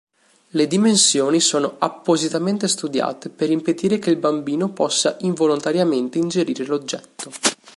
[0.47, 7.29] Le dimensioni sono appositamente studiate per impedire che il bambino possa involontariamente ingerire l'oggetto.